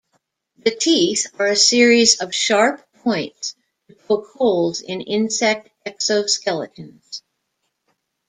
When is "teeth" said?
0.71-1.27